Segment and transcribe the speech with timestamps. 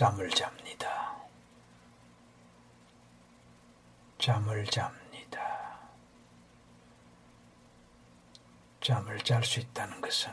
[0.00, 1.14] 잠을 잡니다.
[4.18, 5.78] 잠을 잡니다.
[8.80, 10.32] 잠을 잘 수 있다는 것은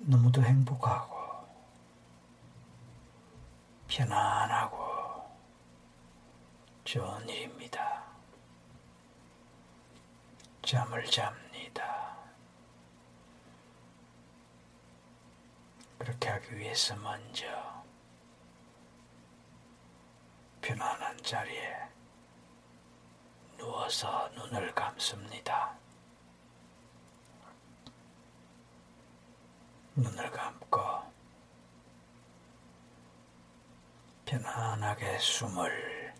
[0.00, 1.48] 너무도 행복하고
[3.88, 5.34] 편안하고
[6.84, 8.04] 좋은 일입니다.
[10.60, 11.45] 잠을 잡니다.
[15.98, 17.46] 그렇게 하기 위해서 먼저
[20.60, 21.76] 편안한 자리에
[23.56, 25.76] 누워서 눈을 감습니다.
[29.94, 30.78] 눈을 감고
[34.26, 36.14] 편안하게 숨을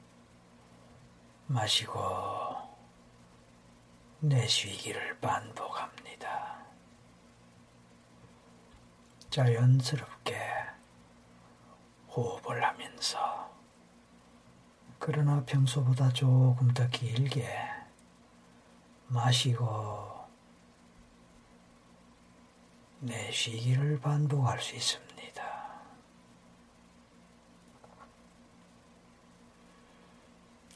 [1.49, 2.57] 마시고
[4.21, 6.56] 내쉬기를 반복합니다.
[9.37, 10.35] 자연스럽게
[12.09, 13.55] 호흡을 하면서
[14.99, 17.47] 그러나 평소보다 조금 더 길게
[19.09, 20.25] 마시고
[23.01, 25.45] 내쉬기를 반복할 수 있습니다.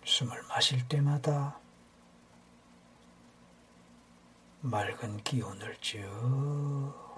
[0.05, 1.59] 숨을 마실 때마다
[4.61, 7.10] 맑은 기운을 쭉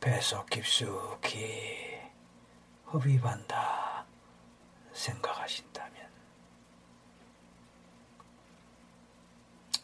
[0.00, 2.00] 배속 깊숙이
[2.86, 4.06] 흡입한다
[4.92, 6.10] 생각하신다면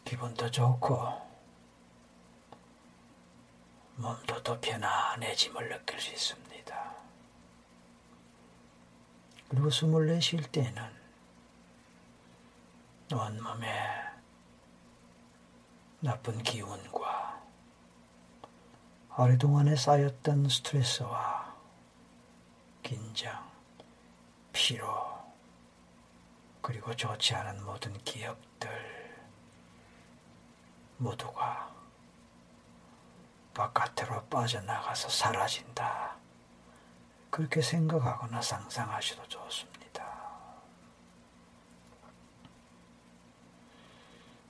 [0.03, 1.27] 기분도 좋고
[3.97, 6.95] 몸도 더 편안해짐을 느낄 수 있습니다.
[9.49, 10.83] 그리고 숨을 내쉴 때는
[13.11, 13.67] 온몸에
[15.99, 17.26] 나쁜 기운과
[19.17, 21.51] 하루 동안에 쌓였던 스트레스와
[22.83, 23.49] 긴장,
[24.53, 24.85] 피로,
[26.61, 29.17] 그리고 좋지 않은 모든 기억들
[30.97, 31.73] 모두가
[33.55, 36.15] 바깥으로 빠져나가서 사라진다.
[37.31, 40.05] 그렇게 생각하거나 상상하셔도 좋습니다.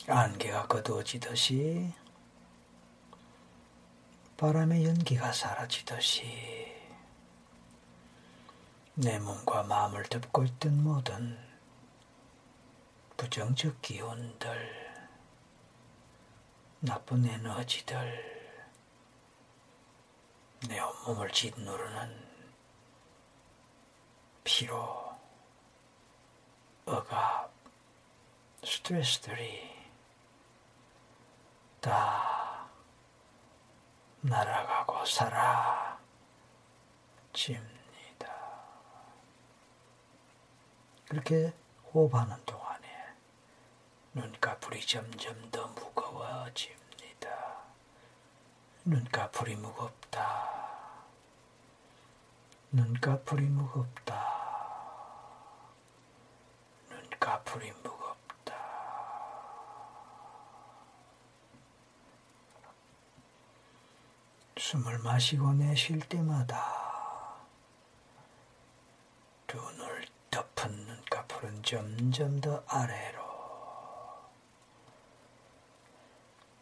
[0.09, 1.93] 안개가 거두어지듯이
[4.37, 6.71] 바람의 연기가 사라지듯이
[8.93, 11.35] 내 몸과 마음을 덮고 있던 모든
[13.17, 15.01] 부정적 기운들,
[16.81, 18.53] 나쁜 에너지들,
[20.67, 22.27] 내 온몸을 짓누르는
[24.43, 25.17] 피로,
[26.85, 27.51] 억압,
[28.63, 29.67] 스트레스들이
[31.81, 32.46] 다
[34.27, 35.97] 날아가고 사라집니다.
[41.07, 41.53] 그렇게
[41.93, 43.15] 호흡하는 동안에
[44.13, 47.29] 눈꺼풀이 점점 더 무거워집니다.
[48.83, 50.57] 눈꺼풀이 무겁다.
[52.71, 54.27] 눈꺼풀이 무겁다.
[56.89, 57.96] 눈꺼풀이 무겁다.
[64.67, 66.61] 숨을 마시고 내쉴 때마다
[69.47, 73.23] 두 눈을 덮은 눈꺼풀은 점점 더 아래로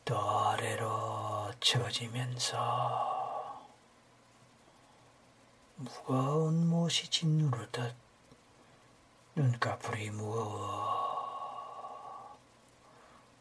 [0.06, 2.86] 더 아래로 처지면서
[5.78, 7.96] 무거운 못이 짓누르듯
[9.36, 11.18] 눈꺼풀이 무거워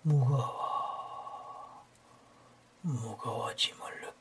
[0.01, 1.85] 무거워
[2.81, 4.14] 무거워짐을 느낄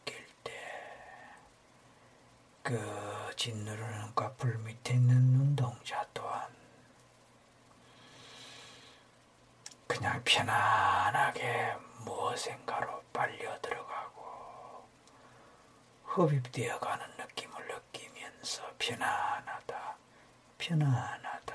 [2.63, 2.79] 그
[3.35, 6.47] 짓누르는 까풀 밑에 있는 눈동자 또한
[9.85, 11.75] 그냥 편안하게
[12.06, 14.88] 무엇인가로 빨려 들어가고
[16.06, 19.98] 흡입되어 가는 느낌을 느끼면서 편안하다,
[20.57, 21.53] 편안하다,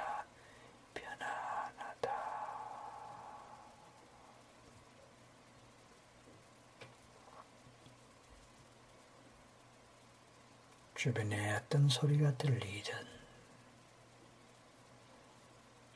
[10.99, 12.93] 주변에 어떤 소리가 들리든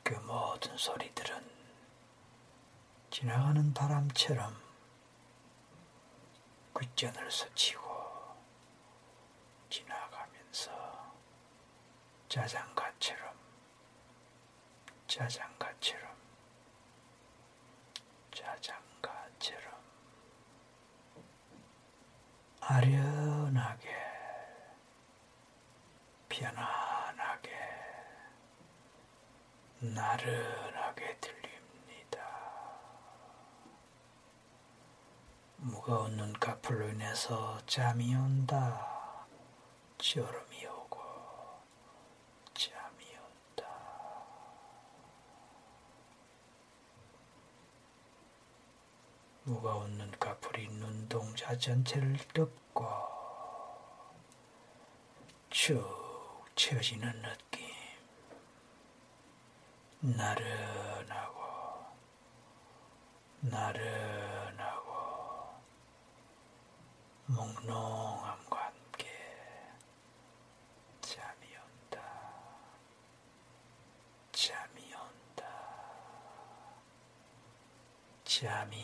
[0.01, 1.45] 그 모든 소리들은
[3.11, 4.55] 지나가는 바람처럼
[6.79, 7.83] 귓전을 스치고
[9.69, 11.13] 지나가면서
[12.29, 13.35] 자장가처럼
[15.07, 16.15] 자장가처럼
[18.31, 19.73] 자장가처럼
[22.61, 24.02] 아련하게
[26.33, 27.51] 편안하게
[29.81, 32.19] 나른하게 들립니다.
[35.57, 39.27] 무거운 눈꺼풀로 인해서 잠이 온다.
[39.99, 40.99] 졸음이 오고
[42.55, 43.67] 잠이 온다.
[49.43, 52.87] 무거운 눈꺼풀이 눈동자 전체를 덮고
[55.51, 56.02] 쭉
[56.55, 57.63] 채워지는 느낌.
[60.01, 61.41] 나른하고,
[63.41, 64.93] 나른하고,
[67.27, 69.07] 몽롱함과 함께
[71.01, 71.99] 잠이 온다.
[74.31, 75.45] 잠이 온다.
[78.25, 78.82] 잠이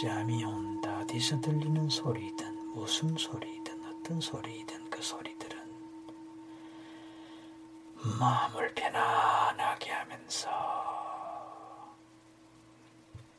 [0.00, 0.98] 잠이 온다.
[1.00, 5.56] 어디서 들리는 소리든 무슨 소리든 어떤 소리든 그 소리들은
[8.18, 10.50] 마음을 편안하게 하면서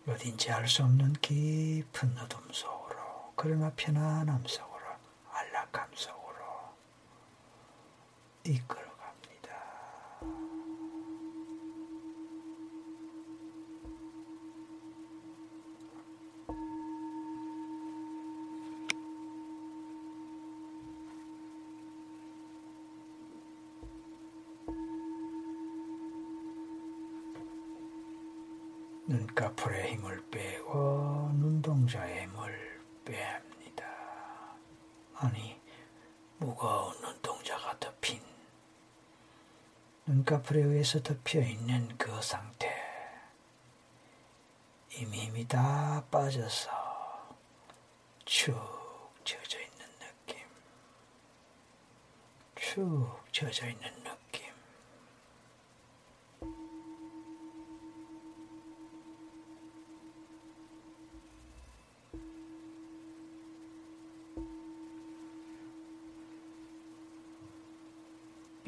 [0.08, 2.98] 어딘지 알 수 없는 깊은 어둠 속으로
[3.36, 4.86] 그러나 편안함 속으로
[5.32, 6.74] 안락함 속으로
[8.46, 8.77] 이끌
[29.18, 33.84] 눈꺼풀의 힘을 빼고 눈동자의 힘을 뺍니다.
[35.16, 35.60] 아니,
[36.38, 38.22] 무거운 눈동자가 덮인
[40.06, 42.72] 눈꺼풀에 의해서 덮여 있는 그 상태.
[45.00, 46.70] 이미 힘이 다 빠져서
[48.24, 48.54] 축
[49.24, 50.48] 젖어 있는 느낌.
[52.56, 54.07] 축 젖어 있는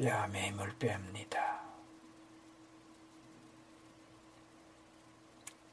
[0.00, 1.60] 힘을 뺍니다.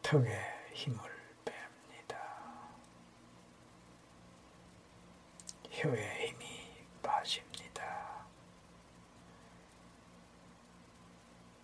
[0.02, 0.30] 턱에
[0.74, 1.00] 힘을
[1.46, 2.18] 뺍니다.
[5.72, 6.46] 혀에 힘이
[7.02, 8.28] 빠집니다.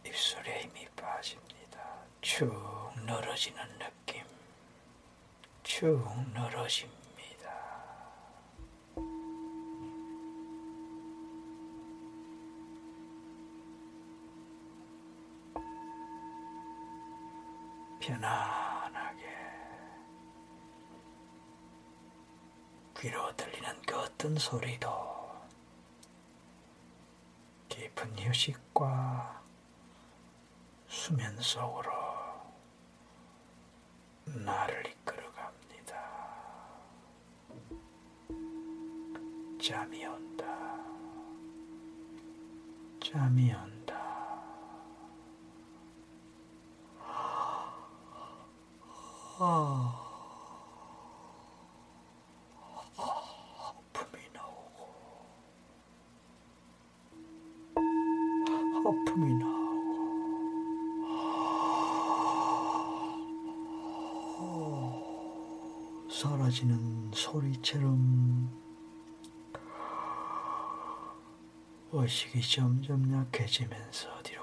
[0.06, 2.06] 입술에 힘이 빠집니다.
[2.21, 2.50] 축
[3.06, 4.24] 늘어지는 느낌.
[5.63, 6.01] 축
[6.33, 7.02] 늘어집니다.
[18.03, 19.23] 편안하게
[23.00, 24.89] 귀로 들리는 그 어떤 소리도
[27.69, 29.41] 깊은 휴식과
[30.89, 31.92] 수면 속으로
[66.13, 68.48] 사라지는 소리처럼
[71.91, 74.36] 의식이 점점 약해지면서 어디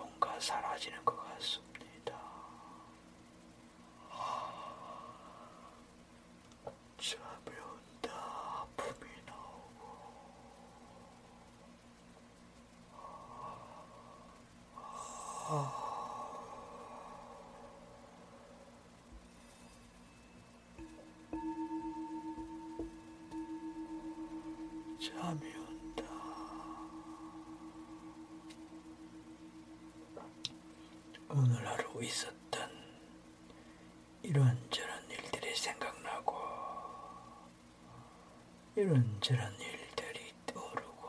[39.30, 41.08] 이런저런 일들이 떠오르고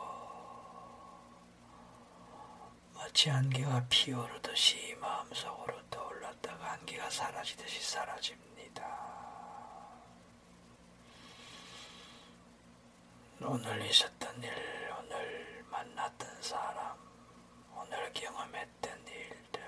[2.94, 8.82] 마치 안개가 피어오르듯이 마음속으로 떠올랐다가 안개가 사라지듯이 사라집니다.
[13.42, 14.52] 오늘 있었던 일,
[15.00, 16.96] 오늘 만났던 사람,
[17.76, 19.62] 오늘 경험했던 일들,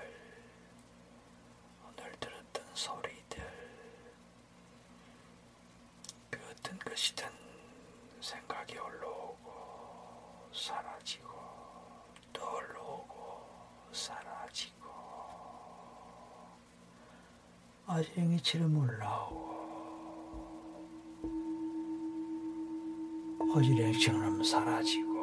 [1.88, 3.24] 오늘 들었던 소리들,
[10.54, 11.28] 사라지고
[12.32, 14.88] 떠오르고 사라지고
[17.94, 19.44] 아쟁이처럼 올라오고
[23.54, 25.14] 어지랭처럼 사라지고.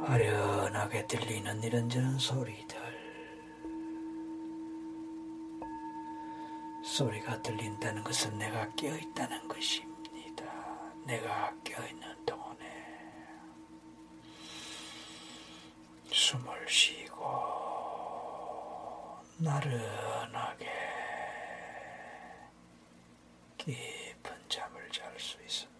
[0.00, 2.78] 아련하게 들리는 이런저런 소리들.
[6.82, 10.44] 소리가 들린다는 것은 내가 깨어있다는 것입니다.
[11.04, 12.58] 내가 깨어있는 동안에.
[16.10, 17.07] 숨을 쉬고
[19.40, 20.66] 나른하게
[23.56, 25.78] 깊은 잠을 잘 수 있습니다.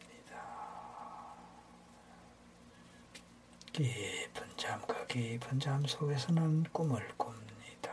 [3.73, 7.91] 깊은 잠, 그 깊은 잠 속에서는 꿈을 꿉니다.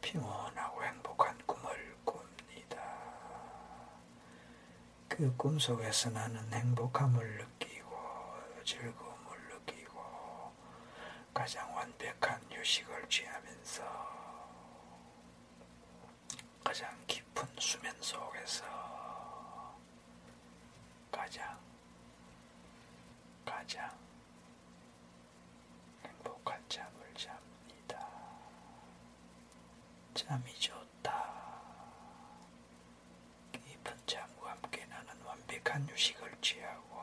[0.00, 2.78] 평온하고 행복한 꿈을 꿉니다.
[5.08, 7.90] 그 꿈 속에서 나는 행복함을 느끼고
[8.64, 10.00] 즐거움을 느끼고
[11.34, 11.65] 가장
[12.66, 13.84] 휴식을 취하면서
[16.64, 18.64] 가장 깊은 수면 속에서
[21.12, 21.56] 가장
[23.44, 23.88] 가장
[26.02, 28.04] 행복한 잠을 잡니다.
[30.14, 31.24] 잠이 좋다.
[33.52, 36.96] 깊은 잠과 함께 나는 완벽한 휴식을 취하고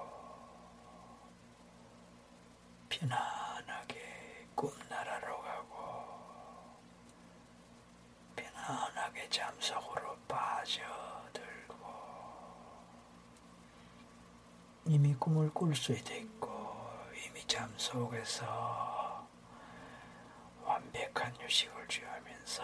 [2.90, 4.24] 편안하게
[4.56, 6.78] 꿈나라로 가고
[8.36, 11.76] 편안하게 잠속으로 빠져들고
[14.86, 16.50] 이미 꿈을 꿀 수도 있고
[17.26, 19.26] 이미 잠 속에서
[20.66, 22.62] 완벽한 휴식을 취하면서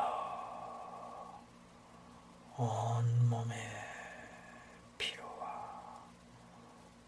[2.57, 3.57] 온몸의
[4.97, 6.03] 피로와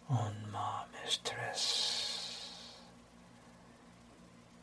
[0.08, 2.80] 온 마음의 스트레스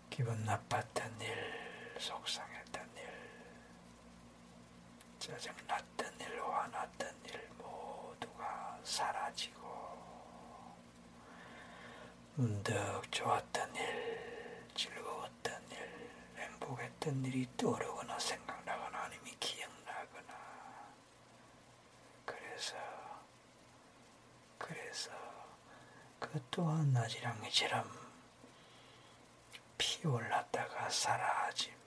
[0.08, 3.02] 기분 나빴던 일, 속상했던 일,
[5.18, 6.40] 짜증났던 일
[7.58, 9.68] 모두가 사라지고
[12.38, 20.32] 문득 좋았던 일, 즐거웠던 일, 행복했던 일이 떠오르거나 생각나거나 아니면 기억나거나.
[22.24, 22.76] 그래서
[24.56, 25.10] 그래서
[26.20, 27.90] 그 또한 나지랑이처럼
[29.76, 31.77] 피올랐다가 사라집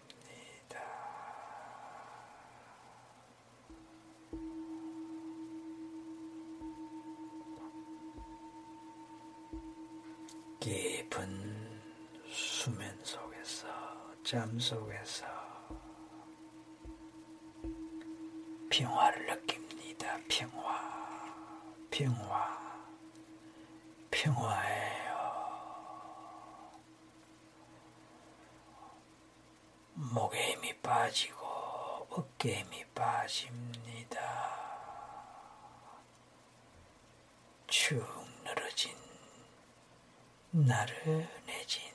[14.32, 15.26] 잠 속에서
[18.70, 20.18] 평화를 느낍니다.
[20.30, 21.36] 평화,
[21.90, 22.88] 평화,
[24.10, 25.12] 평화예요.
[29.96, 31.46] 목에 힘이 빠지고
[32.10, 34.22] 어깨에 힘이 빠집니다.
[37.68, 38.02] 축
[38.46, 38.96] 늘어진
[40.52, 41.91] 나른해진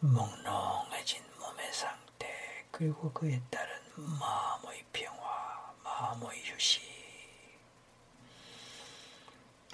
[0.00, 6.82] 몽롱해진 몸의 상태 그리고 그에 따른 마음의 평화 마음의 휴식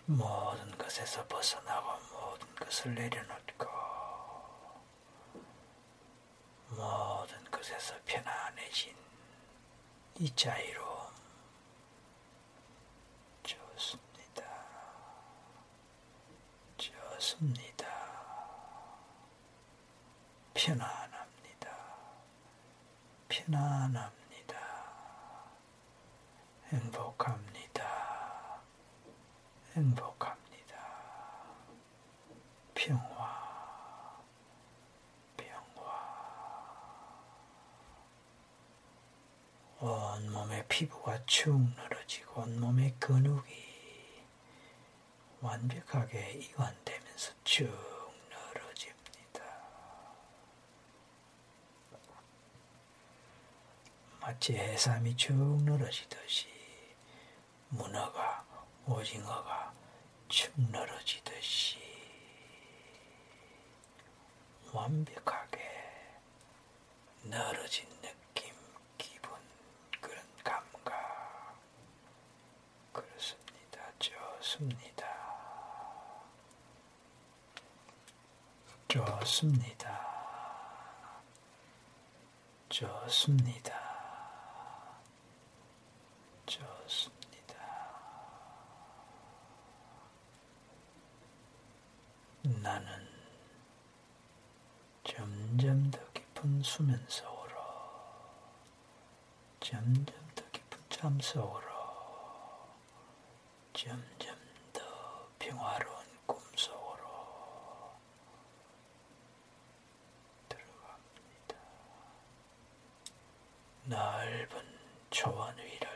[0.07, 3.67] 모든 것에서 벗어나고 모든 것을 내려놓고
[6.69, 8.95] 모든 것에서 편안해진
[10.19, 11.13] 이 자유로움
[13.43, 14.45] 좋습니다.
[16.77, 17.72] 좋습니다.
[20.63, 21.69] 편안합니다.
[23.29, 24.57] 편안합니다.
[26.69, 27.83] 행복합니다.
[29.75, 30.77] 행복합니다.
[32.75, 33.43] 평화.
[39.81, 44.23] 온몸의 피부가 축 늘어지고 온몸의 근육이
[45.41, 47.67] 완벽하게 이완되면서 쭉
[48.31, 49.03] 늘어집니다.
[54.33, 56.47] 마치 해삼이 쭉 늘어지듯이
[57.69, 58.43] 문어가
[58.87, 59.75] 오징어가
[60.27, 61.79] 축 늘어지듯이
[64.73, 65.61] 완벽하게
[67.25, 68.55] 늘어진 느낌,
[68.97, 69.31] 기분,
[70.01, 71.61] 그런 감각
[72.91, 73.81] 그렇습니다.
[73.99, 75.07] 좋습니다.
[78.89, 80.01] 좋습니다.
[82.71, 83.83] 좋습니다.
[86.47, 87.55] 좋습니다.
[92.43, 93.09] 나는
[95.05, 97.55] 점점 더 깊은 수면 속으로,
[99.61, 101.69] 점점 더 깊은 잠 속으로,
[103.75, 104.35] 점점
[104.73, 104.81] 더
[105.39, 107.93] 평화로운 꿈 속으로
[110.49, 111.57] 들어갑니다.
[113.85, 114.79] 넓은
[115.11, 115.91] 초원 위를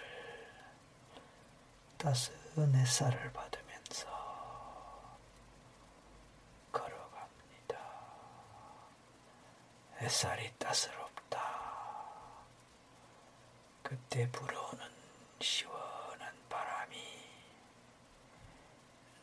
[1.96, 4.06] 따스한 햇살을 받으면서
[6.70, 7.78] 걸어갑니다.
[10.06, 11.40] 햇살이 따스럽다.
[13.82, 14.84] 그때 불어오는
[15.40, 16.96] 시원한 바람이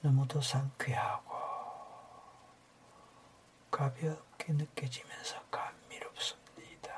[0.01, 1.37] 너무도 상쾌하고
[3.71, 6.91] 가볍게 느껴지면서 감미롭습니다.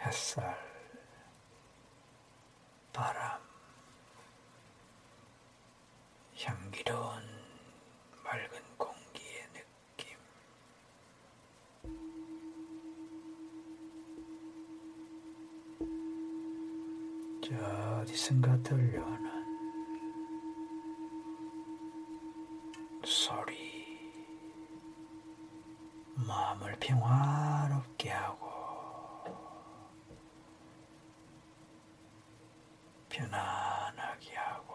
[0.00, 0.71] 햇살,
[33.12, 34.74] 편안하게 하고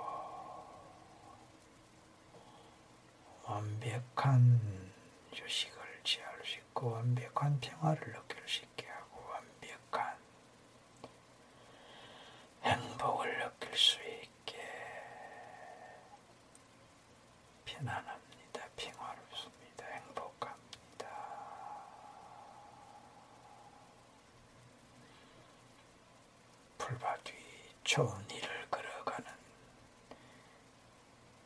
[3.44, 4.94] 완벽한
[5.34, 10.18] 휴식을 취할 수 있고 완벽한 평화를 느낄 수 있게 하고 완벽한
[12.62, 14.62] 행복을 느낄 수 있게
[17.66, 18.68] 편안합니다.
[18.76, 19.86] 평화롭습니다.
[19.86, 21.08] 행복합니다.
[26.78, 27.48] 풀밭 위
[27.84, 29.32] 좋은 일을 걸어가는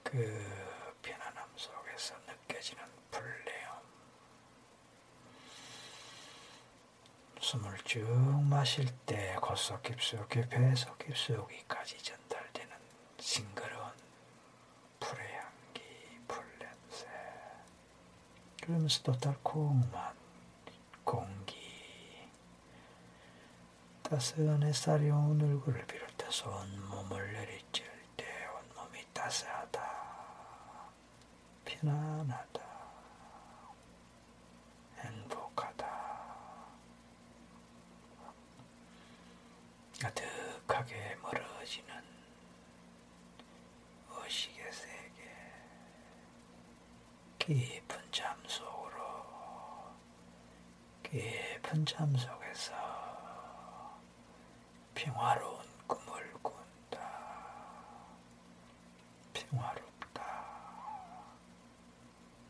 [0.04, 3.72] 그 편안함 속에서 느껴지는 불내음
[7.40, 8.02] 숨을 쭉
[8.62, 12.78] 마실 때 콧속 깊숙이 배속 깊숙이까지 전달되는
[13.18, 13.90] 싱그러운
[15.00, 15.82] 풀의 향기,
[16.28, 17.08] 풀 냄새.
[18.62, 20.16] 그러면서 또 달콤한
[21.04, 21.58] 공기.
[24.04, 27.84] 따스한 햇살이 온 얼굴을 비롯해서 온몸을 내리칠
[28.16, 29.82] 때 온몸이 따스하다.
[31.66, 32.62] 편안하다
[40.02, 41.16] 가득하게
[41.72, 42.04] 멀어지는
[44.10, 45.22] 의식의 세계
[47.40, 49.94] 깊은 잠 속으로
[51.04, 52.74] 깊은 잠 속에서
[54.94, 57.00] 평화로운 꿈을 꾼다.
[59.34, 60.22] 평화롭다.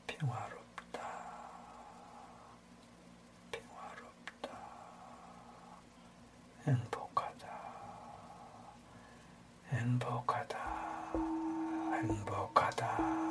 [0.08, 1.00] 평화롭다.
[3.52, 4.50] 평화롭다.
[6.66, 7.48] 행복하다.
[9.70, 10.58] 행복하다.
[11.94, 13.22] 행복하다.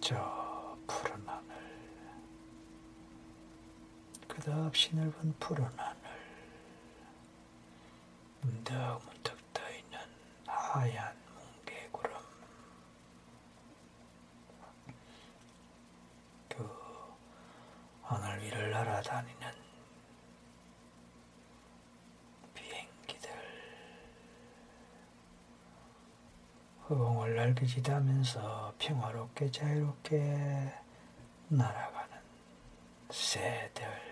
[0.00, 1.52] 저 푸른 하늘,
[4.82, 6.02] 끝없이 넓은 푸른 하늘,
[8.40, 9.98] 문득문득 떠있는
[10.46, 12.16] 하얀 뭉게구름,
[16.48, 16.68] 그
[18.02, 19.52] 하늘 위를 날아다니는
[22.54, 23.30] 비행기들,
[26.88, 30.74] 허공을 날개짓하면서 평화롭게 자유롭게
[31.50, 32.18] 날아가는
[33.10, 34.11] 새들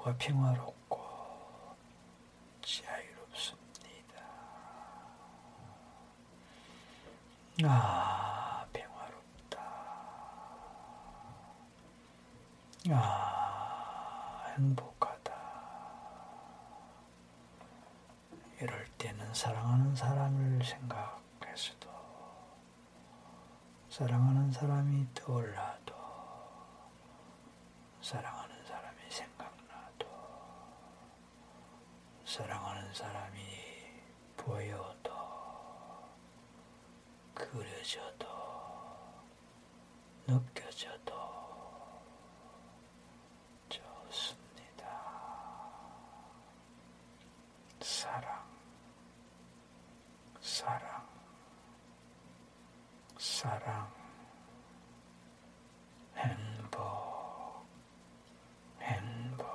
[0.00, 0.98] 모두가 평화롭고
[2.62, 4.22] 자유롭습니다.
[7.64, 9.60] 아, 평화롭다.
[12.90, 15.32] 아, 행복하다.
[18.60, 21.90] 이럴 때는 사랑하는 사람을 생각해서도
[23.90, 25.94] 사랑하는 사람이 떠올라도
[28.02, 30.06] 사랑하는 사람이 생각나도
[32.40, 33.38] 사랑하는 사람이
[34.34, 35.10] 보여도
[37.34, 38.26] 그려져도
[40.26, 41.12] 느껴져도
[43.68, 44.86] 좋습니다.
[47.82, 48.42] 사랑,
[50.40, 51.06] 사랑,
[53.18, 53.92] 사랑,
[56.16, 57.66] 행복,
[58.80, 59.50] 행복.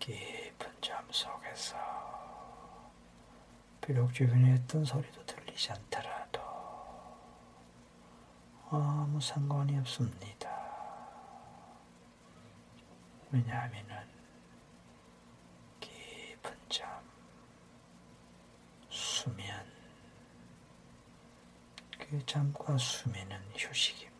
[0.00, 1.76] 깊은 잠 속에서
[3.80, 6.40] 비록 주변에 어떤 소리도 들리지 않더라도
[8.70, 10.50] 아무 상관이 없습니다.
[13.32, 13.84] 왜냐하면
[15.78, 16.88] 깊은 잠,
[18.88, 19.64] 수면,
[21.98, 24.10] 그 잠과 수면은 휴식입니다.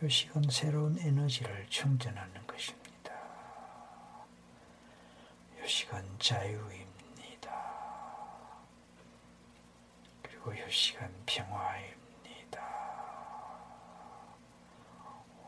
[0.00, 3.12] 휴식은 새로운 에너지를 충전하는 것입니다.
[5.58, 7.50] 휴식은 자유입니다.
[10.22, 12.62] 그리고 휴식은 평화입니다.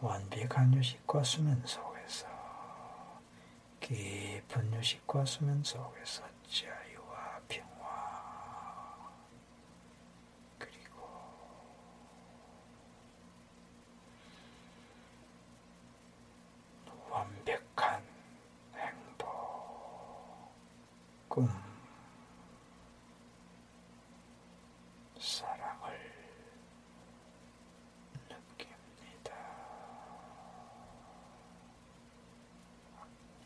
[0.00, 2.26] 완벽한 휴식과 수면 속에서
[3.78, 9.12] 깊은 휴식과 수면 속에서 자유와 평화
[10.58, 11.08] 그리고
[17.08, 18.02] 완벽한
[18.74, 19.42] 행복
[21.28, 21.48] 꿈
[25.18, 25.98] 사랑을
[28.28, 29.32] 느낍니다.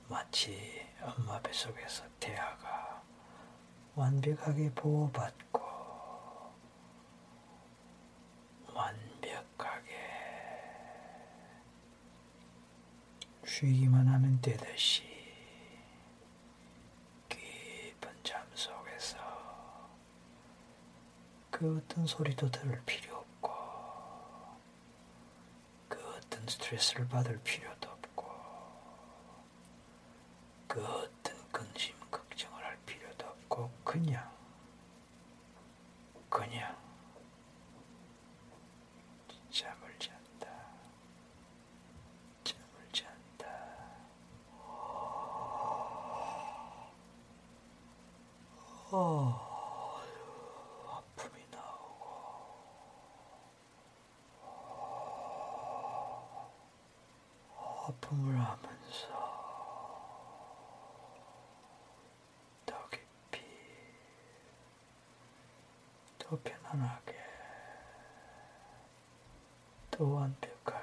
[0.09, 3.03] 마치 엄마 뱃속에서 태아가
[4.27, 5.63] 완벽하게 보호받고
[8.75, 9.91] 완벽하게
[13.45, 15.05] 쉬기만 하면 되듯이
[17.29, 19.17] 깊은 잠 속에서
[21.53, 23.51] 그 어떤 소리도 들을 필요 없고
[25.89, 28.25] 그 어떤 스트레스를 받을 필요도 없고
[30.67, 33.27] 그 어떤 근심 걱정을 할 필요도
[33.97, 34.37] 없고 그냥
[36.29, 36.77] 그냥
[39.51, 40.49] 잠을 잔다
[42.45, 43.47] 잠을 잔다
[48.93, 49.35] 어,
[50.89, 52.07] 아픔이 나오고
[57.89, 59.07] 아픔을 하면서
[62.67, 63.41] 더 깊이
[66.29, 67.15] 더 편안하게
[69.93, 70.76] 더 완벽하게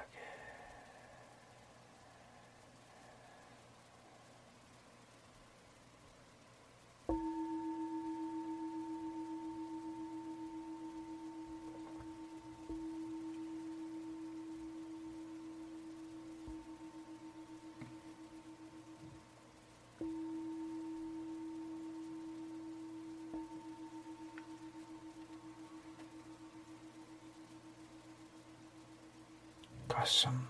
[30.04, 30.46] 가슴,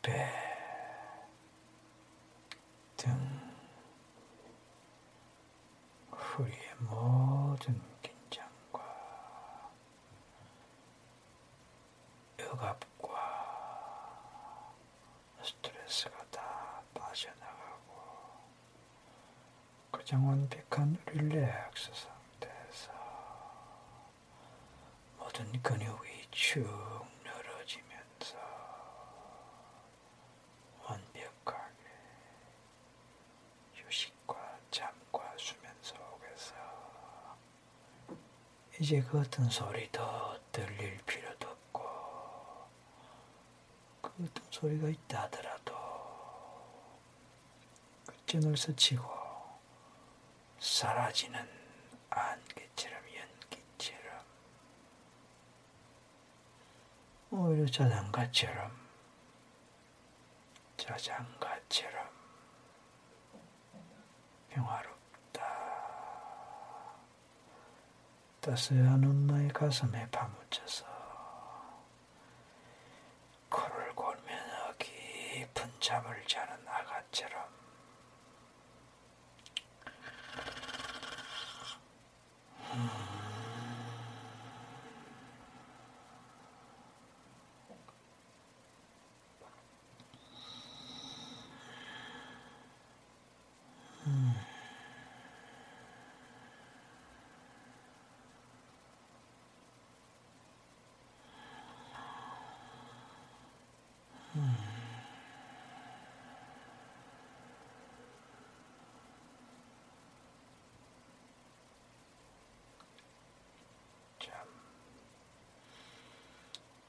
[0.00, 0.30] 배,
[2.96, 3.10] 등,
[6.12, 8.78] 허리의 모든 긴장과
[12.52, 13.12] 억압과
[15.42, 17.94] 스트레스가 다 빠져나가고
[19.90, 22.92] 가장 완벽한 릴렉스 상태에서
[25.18, 26.64] 모든 근육이 축
[27.24, 28.36] 늘어지면서
[30.82, 31.72] 완벽하게
[33.74, 36.54] 휴식과 잠과 수면 속에서
[38.84, 42.68] 이제 그 어떤 소리도 들릴 필요도 없고
[44.02, 45.74] 그 어떤 소리가 있다 하더라도
[48.04, 49.02] 끝전을 스치고
[50.58, 51.48] 사라지는
[52.10, 54.22] 안개처럼 연기처럼
[57.30, 58.70] 오히려 자장가처럼
[60.76, 62.06] 자장가처럼
[64.50, 64.94] 평화롭다.
[68.44, 70.84] 따스한 엄마의 가슴에 파묻혀서
[73.48, 77.42] 코를 골면서 깊은 잠을 자는 아가처럼
[82.68, 83.13] 잠,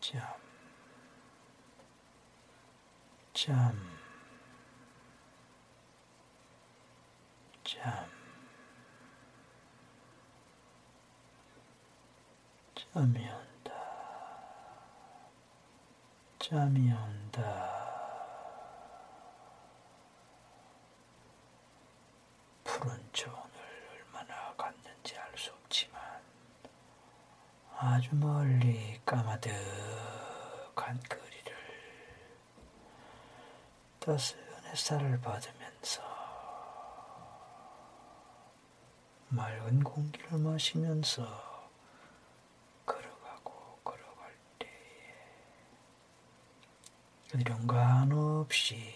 [0.08, 0.22] 잠,
[3.34, 3.76] 잠,
[7.64, 8.06] 잠,
[12.76, 13.74] 잠이 온다.
[16.38, 17.42] 잠이 온다.
[22.64, 23.52] 푸른 초원을
[23.92, 26.00] 얼마나 갔는지 알 수 없지만
[27.88, 29.60] 아주 멀리 까마득한
[31.08, 31.56] 거리를
[34.00, 36.02] 따스한 햇살을 받으면서
[39.30, 41.70] 맑은 공기를 마시면서
[42.88, 44.72] 걸어가고 걸어갈 때에
[47.36, 48.96] 어디론가 한없이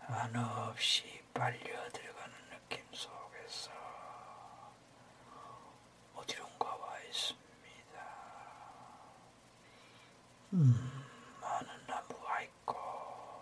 [0.00, 3.70] 한없이 빨려 들어가는 느낌 속에서
[6.14, 7.38] 어디론가 와 있습니다.
[10.58, 10.74] 음,
[11.40, 12.74] 많은 나무가 있고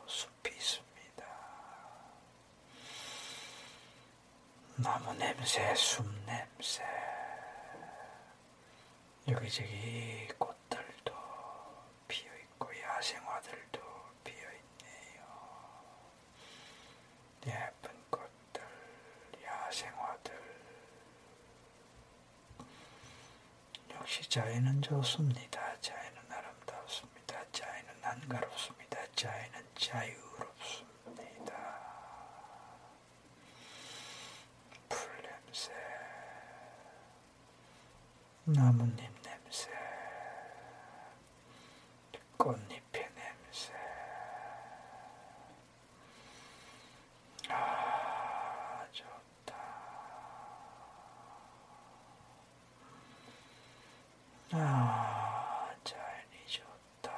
[0.06, 1.24] 숲이 있습니다.
[4.76, 6.84] 나무 냄새, 숲 냄새,
[9.28, 11.12] 여기저기 꽃들도
[12.06, 13.80] 피어 있고 야생화들도
[14.22, 15.24] 피어 있네요.
[17.46, 18.62] 예쁜 꽃들,
[19.42, 20.36] 야생화들.
[23.94, 25.80] 역시 자연은 좋습니다.
[25.80, 27.42] 자연은 아름답습니다.
[27.52, 28.98] 자연은 한가롭습니다.
[29.14, 30.86] 자연은 자유롭습니다.
[34.88, 35.72] 풀 냄새,
[38.44, 39.70] 나뭇잎 냄새,
[42.36, 43.72] 꽃잎의 냄새.
[47.48, 49.56] 아, 좋다.
[54.52, 57.12] 아, 자연이 좋다.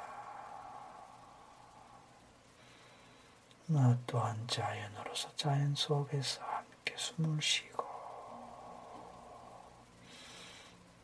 [3.79, 7.85] 나 또한 자연으로서 자연 속에서 함께 숨을 쉬고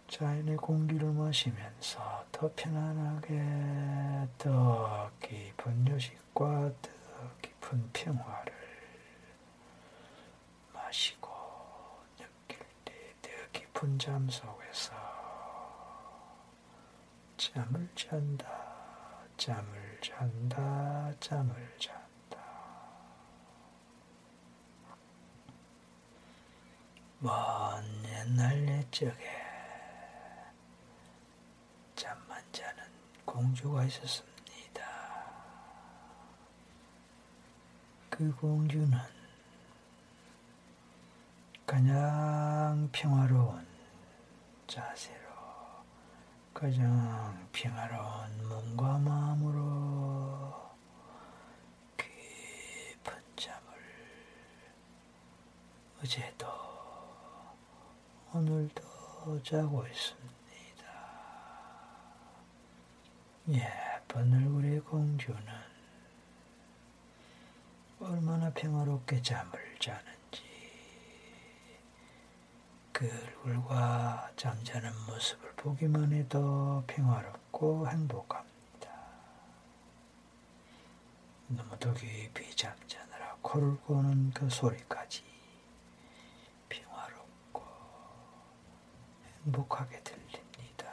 [0.10, 6.92] 자연의 공기를 마시면서 더 편안하게 더 깊은 휴식과 더
[7.42, 8.54] 깊은 평화를
[10.74, 11.30] 마시고
[12.18, 14.94] 느낄 때 더 깊은 잠 속에서
[17.38, 18.46] 잠을 잔다,
[19.38, 22.05] 잠을 잔다, 잠을 잔다.
[27.26, 27.34] 먼
[28.06, 29.32] 옛날 옛적에
[31.96, 32.84] 잠만 자는
[33.26, 34.86] 공주가 있었습니다.
[38.12, 38.96] 그 공주는
[41.66, 43.66] 가장 평화로운
[44.68, 45.26] 자세로
[46.54, 50.76] 가장 평화로운 몸과 마음으로
[51.98, 53.66] 깊은 잠을
[56.04, 56.55] 어제도
[58.36, 60.86] 오늘도 자고 있습니다.
[63.48, 65.42] 예쁜 얼굴의 공주는
[68.02, 70.44] 얼마나 평화롭게 잠을 자는지
[72.92, 73.10] 그
[73.46, 78.90] 얼굴과 잠자는 모습을 보기만 해도 평화롭고 행복합니다.
[81.48, 85.24] 너무도 깊이 잠자느라 코를 고는 그 소리까지
[86.68, 87.64] 평화롭고
[89.46, 90.88] 행복하게 들립니다.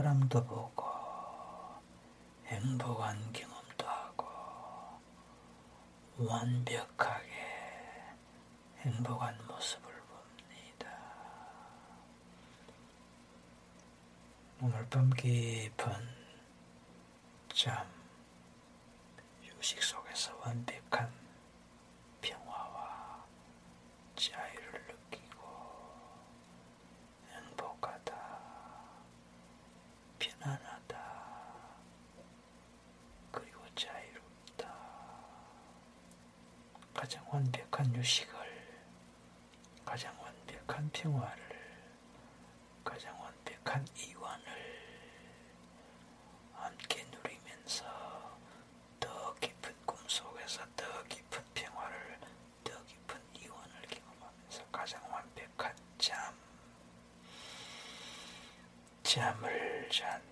[0.00, 0.86] 사람도 보고
[2.46, 4.26] 행복한 경험도 하고
[6.16, 7.28] 완벽하게
[8.78, 10.88] 행복한 모습을 봅니다.
[14.62, 15.92] 오늘 밤 깊은
[17.52, 17.86] 잠
[19.42, 20.79] 휴식 속에서 완벽
[37.32, 38.34] 완벽한 유식을,
[39.84, 41.42] 가장 완벽한 평화를,
[42.82, 44.44] 가장 완벽한 이완을
[46.54, 47.84] 함께 누리면서
[48.98, 52.18] 더 깊은 꿈속에서 더 깊은 평화를,
[52.64, 56.34] 더 깊은 이완을 경험하면서 가장 완벽한 잠,
[59.04, 60.29] 잠을 잔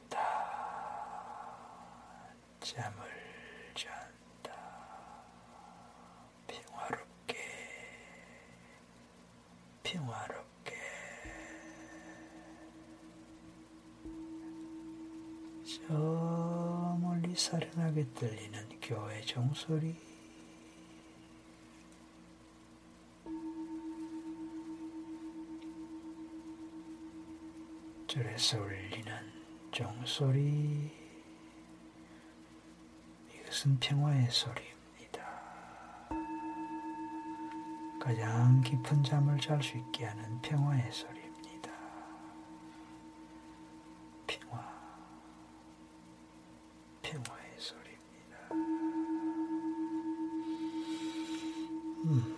[17.39, 19.95] 사련하게 들리는 교회 종소리.
[28.09, 29.13] 절에서 울리는
[29.71, 30.91] 종소리
[33.33, 35.23] 이것은 평화의 소리입니다.
[38.01, 41.18] 가장 깊은 잠을 잘 수 있게 하는 평화의 소리
[47.09, 48.37] 평화의 소리입니다.
[52.05, 52.35] 음.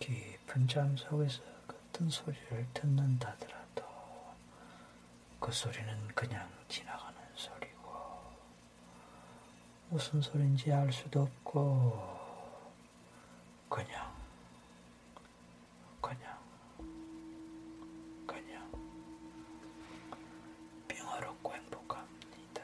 [0.00, 3.61] 깊은 잠 속에서 어떤 소리를 듣는다더라도
[5.42, 8.32] 그 소리는 그냥 지나가는 소리고
[9.90, 11.98] 무슨 소리인지 알 수도 없고
[13.68, 14.14] 그냥
[16.00, 16.38] 그냥
[18.24, 18.70] 그냥
[20.86, 22.62] 평화롭고 행복합니다.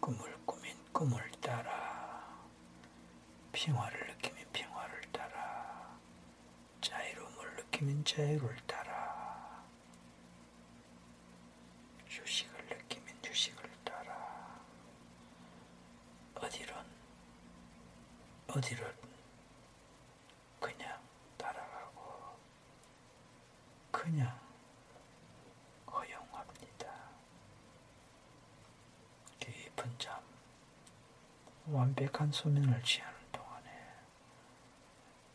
[0.00, 2.28] 꿈을 꾸민 꿈을 따라
[3.52, 5.98] 평화를 느끼며 평화를 따라
[6.82, 8.92] 자유로움을 느끼면 자유를 따라
[12.12, 14.60] 휴식을 느끼면 휴식을 따라
[16.34, 16.84] 어디론
[18.48, 18.94] 어디론
[20.60, 21.00] 그냥
[21.38, 22.36] 따라가고
[23.90, 24.38] 그냥
[25.90, 26.92] 허용합니다.
[29.40, 30.20] 깊은 잠
[32.02, 33.70] 완벽한 수면을 취하는 동안에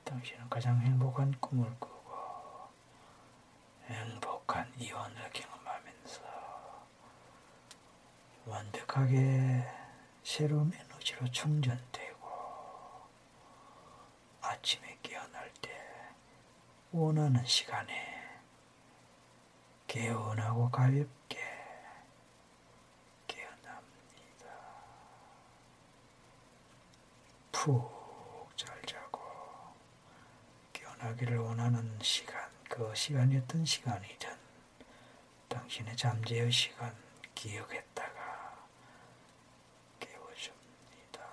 [0.04, 2.68] 당신은 가장 행복한 꿈을 꾸고
[3.86, 6.22] 행복한 이혼을 경험하면서
[8.48, 9.66] 완벽하게
[10.24, 12.28] 새로운 에너지로 충전되고
[14.42, 15.72] 아침에 깨어날 때
[16.92, 18.18] 원하는 시간에
[19.88, 21.40] 개운하고 가볍게
[23.26, 23.88] 깨어납니다.
[27.68, 29.20] 푹잘 자고
[30.72, 34.30] 깨어나기를 원하는 시간, 그 시간이 어떤 시간이든
[35.50, 36.96] 당신의 잠재의 시간
[37.36, 38.68] 기억했다가
[40.00, 41.28] 깨워줍니다.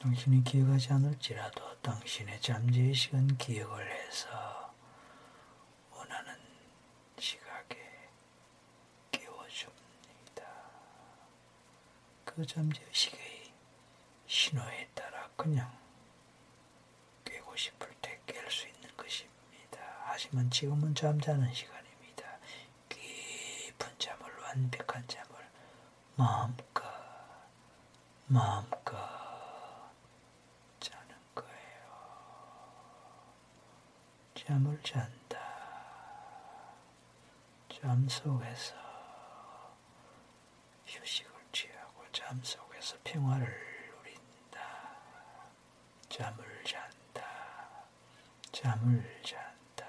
[0.00, 4.74] 당신이 기억하지 않을지라도 당신의 잠재의 시간 기억을 해서
[5.92, 6.34] 원하는
[7.16, 7.78] 시각에
[9.12, 9.76] 깨워줍니다.
[12.36, 13.52] 그 잠재의식의
[14.26, 15.70] 신호에 따라 그냥
[17.24, 19.80] 깨고 싶을 때 깰 수 있는 것입니다.
[20.04, 22.38] 하지만 지금은 잠자는 시간입니다.
[22.90, 25.34] 깊은 잠을 완벽한 잠을
[26.16, 26.84] 마음껏
[28.26, 28.94] 마음껏.
[34.34, 35.40] 잠을 잔다.
[37.68, 38.74] 잠 속에서
[40.86, 41.32] 휴식을
[42.28, 43.46] 잠 속에서 평화를
[44.02, 44.60] 누린다.
[46.08, 47.22] 잠을 잔다.
[48.50, 49.86] 잠을 잔다.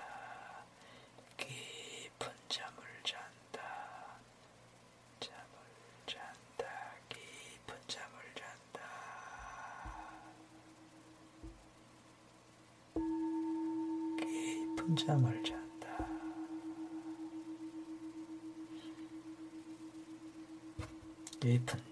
[1.35, 4.19] 깊은 잠을 잔다.
[5.19, 5.49] 잠을
[6.05, 6.67] 잔다.
[7.09, 8.81] 깊은 잠을 잔다.
[14.19, 16.07] 깊은 잠을 잔다.
[21.41, 21.86] 깊은